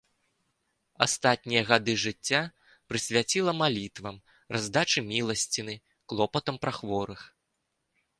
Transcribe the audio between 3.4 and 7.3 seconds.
малітвам, раздачы міласціны, клопатам пра хворых.